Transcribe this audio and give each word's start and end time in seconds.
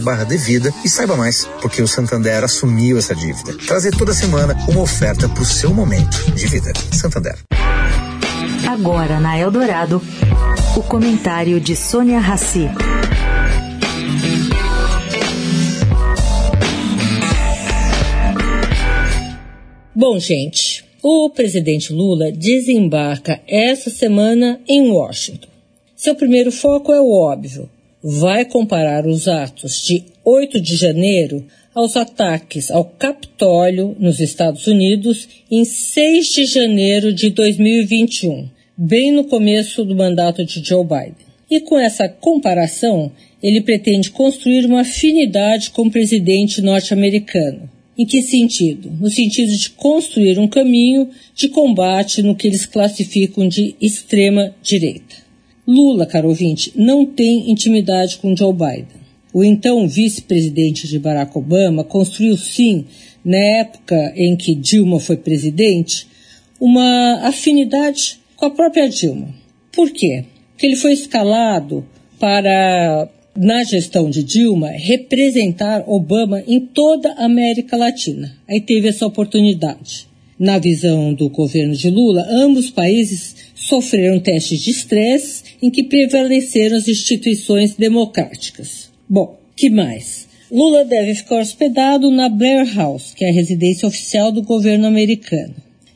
barra 0.00 0.24
devida 0.24 0.72
e 0.84 0.88
saiba 0.88 1.16
mais, 1.16 1.46
porque 1.60 1.82
o 1.82 1.88
Santander 1.88 2.42
assumiu 2.42 2.98
essa 2.98 3.14
dívida. 3.14 3.54
Trazer 3.66 3.90
toda 3.96 4.12
semana 4.12 4.56
uma 4.68 4.80
oferta 4.80 5.28
para 5.28 5.42
o 5.42 5.46
seu 5.46 5.72
momento 5.72 6.30
de 6.32 6.46
vida. 6.46 6.72
Santander. 6.92 7.38
Agora 8.68 9.20
na 9.20 9.38
Eldorado, 9.38 10.02
o 10.76 10.82
comentário 10.82 11.60
de 11.60 11.76
Sônia 11.76 12.18
Rassi. 12.18 12.68
Bom, 19.94 20.18
gente, 20.18 20.84
o 21.00 21.30
presidente 21.30 21.92
Lula 21.92 22.32
desembarca 22.32 23.40
essa 23.46 23.90
semana 23.90 24.60
em 24.66 24.90
Washington. 24.90 25.48
Seu 25.94 26.16
primeiro 26.16 26.50
foco 26.50 26.92
é 26.92 27.00
o 27.00 27.10
óbvio. 27.10 27.70
Vai 28.06 28.44
comparar 28.44 29.06
os 29.06 29.26
atos 29.28 29.82
de 29.82 30.04
8 30.22 30.60
de 30.60 30.76
janeiro 30.76 31.42
aos 31.74 31.96
ataques 31.96 32.70
ao 32.70 32.84
Capitólio 32.84 33.96
nos 33.98 34.20
Estados 34.20 34.66
Unidos 34.66 35.26
em 35.50 35.64
6 35.64 36.26
de 36.26 36.44
janeiro 36.44 37.14
de 37.14 37.30
2021, 37.30 38.46
bem 38.76 39.10
no 39.10 39.24
começo 39.24 39.86
do 39.86 39.96
mandato 39.96 40.44
de 40.44 40.62
Joe 40.62 40.84
Biden. 40.84 41.14
E 41.50 41.60
com 41.60 41.78
essa 41.78 42.06
comparação, 42.06 43.10
ele 43.42 43.62
pretende 43.62 44.10
construir 44.10 44.66
uma 44.66 44.82
afinidade 44.82 45.70
com 45.70 45.86
o 45.86 45.90
presidente 45.90 46.60
norte-americano. 46.60 47.70
Em 47.96 48.04
que 48.04 48.20
sentido? 48.20 48.90
No 49.00 49.08
sentido 49.08 49.56
de 49.56 49.70
construir 49.70 50.38
um 50.38 50.46
caminho 50.46 51.08
de 51.34 51.48
combate 51.48 52.22
no 52.22 52.36
que 52.36 52.48
eles 52.48 52.66
classificam 52.66 53.48
de 53.48 53.74
extrema 53.80 54.54
direita. 54.62 55.23
Lula, 55.66 56.06
caro 56.06 56.28
ouvinte, 56.28 56.72
não 56.76 57.06
tem 57.06 57.50
intimidade 57.50 58.18
com 58.18 58.36
Joe 58.36 58.52
Biden. 58.52 59.04
O 59.32 59.42
então 59.42 59.88
vice-presidente 59.88 60.86
de 60.86 60.98
Barack 60.98 61.36
Obama 61.36 61.82
construiu 61.82 62.36
sim, 62.36 62.84
na 63.24 63.38
época 63.38 64.12
em 64.14 64.36
que 64.36 64.54
Dilma 64.54 65.00
foi 65.00 65.16
presidente, 65.16 66.06
uma 66.60 67.20
afinidade 67.22 68.20
com 68.36 68.46
a 68.46 68.50
própria 68.50 68.88
Dilma. 68.88 69.28
Por 69.72 69.90
quê? 69.90 70.24
Porque 70.52 70.66
ele 70.66 70.76
foi 70.76 70.92
escalado 70.92 71.84
para 72.18 73.08
na 73.36 73.64
gestão 73.64 74.08
de 74.08 74.22
Dilma, 74.22 74.68
representar 74.68 75.82
Obama 75.88 76.42
em 76.46 76.60
toda 76.60 77.12
a 77.14 77.24
América 77.24 77.76
Latina. 77.76 78.36
Aí 78.48 78.60
teve 78.60 78.88
essa 78.88 79.06
oportunidade. 79.06 80.06
Na 80.38 80.58
visão 80.58 81.14
do 81.14 81.28
governo 81.28 81.74
de 81.74 81.88
Lula, 81.88 82.26
ambos 82.28 82.68
países 82.68 83.36
sofreram 83.54 84.18
testes 84.18 84.60
de 84.60 84.70
estresse 84.70 85.44
em 85.62 85.70
que 85.70 85.84
prevaleceram 85.84 86.76
as 86.76 86.88
instituições 86.88 87.74
democráticas. 87.74 88.90
Bom, 89.08 89.38
que 89.54 89.70
mais? 89.70 90.26
Lula 90.50 90.84
deve 90.84 91.14
ficar 91.14 91.40
hospedado 91.40 92.10
na 92.10 92.28
Blair 92.28 92.76
House, 92.76 93.14
que 93.14 93.24
é 93.24 93.30
a 93.30 93.32
residência 93.32 93.86
oficial 93.86 94.32
do 94.32 94.42
governo 94.42 94.86
americano, 94.86 95.54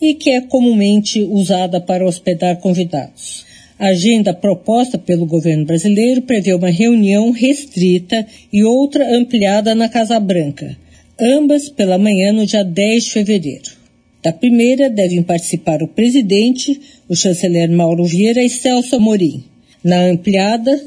e 0.00 0.14
que 0.14 0.30
é 0.30 0.40
comumente 0.40 1.22
usada 1.22 1.80
para 1.80 2.06
hospedar 2.06 2.56
convidados. 2.58 3.44
A 3.78 3.88
agenda 3.88 4.32
proposta 4.32 4.96
pelo 4.96 5.26
governo 5.26 5.64
brasileiro 5.64 6.22
prevê 6.22 6.54
uma 6.54 6.70
reunião 6.70 7.30
restrita 7.32 8.26
e 8.52 8.62
outra 8.62 9.16
ampliada 9.16 9.74
na 9.74 9.88
Casa 9.88 10.20
Branca, 10.20 10.76
ambas 11.20 11.68
pela 11.68 11.98
manhã 11.98 12.32
no 12.32 12.46
dia 12.46 12.62
10 12.62 13.04
de 13.04 13.10
fevereiro. 13.10 13.79
Da 14.22 14.32
primeira 14.32 14.90
devem 14.90 15.22
participar 15.22 15.82
o 15.82 15.88
presidente, 15.88 16.80
o 17.08 17.16
chanceler 17.16 17.70
Mauro 17.70 18.04
Vieira 18.04 18.42
e 18.42 18.50
Celso 18.50 18.96
Amorim. 18.96 19.44
Na 19.82 20.04
ampliada, 20.06 20.78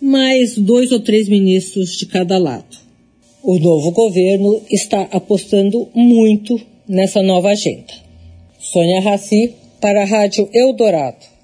mais 0.00 0.56
dois 0.56 0.90
ou 0.90 1.00
três 1.00 1.28
ministros 1.28 1.96
de 1.96 2.06
cada 2.06 2.38
lado. 2.38 2.78
O 3.42 3.58
novo 3.58 3.90
governo 3.90 4.62
está 4.70 5.02
apostando 5.10 5.88
muito 5.94 6.58
nessa 6.88 7.22
nova 7.22 7.50
agenda. 7.50 7.92
Sônia 8.58 9.00
Raci, 9.00 9.54
para 9.80 10.02
a 10.02 10.06
Rádio 10.06 10.48
Eldorado. 10.52 11.37